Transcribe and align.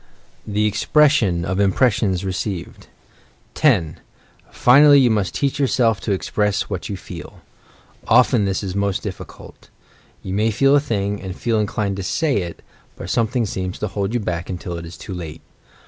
THE 0.47 0.65
EXPRESSION 0.65 1.45
OP 1.45 1.59
IMPRESSIONS 1.59 2.25
RECEIVED 2.25 2.87
10. 3.53 3.99
Finally, 4.49 4.99
you 4.99 5.11
must 5.11 5.35
teach 5.35 5.59
yourself 5.59 6.01
to 6.01 6.11
express 6.11 6.67
what 6.71 6.89
you 6.89 6.97
feel. 6.97 7.41
Often 8.07 8.45
this 8.45 8.63
is 8.63 8.73
most 8.73 9.03
difficult. 9.03 9.69
You 10.23 10.33
may 10.33 10.49
feel 10.49 10.75
a 10.75 10.79
thing, 10.79 11.21
and 11.21 11.35
feel 11.35 11.59
inclined 11.59 11.97
to 11.97 12.03
say 12.03 12.37
it, 12.37 12.63
but 12.95 13.11
something 13.11 13.45
seems 13.45 13.77
to 13.77 13.89
hold 13.89 14.15
you 14.15 14.19
back 14.19 14.49
until 14.49 14.75
it 14.75 14.87
is 14.87 14.97
too 14.97 15.13
late. 15.13 15.41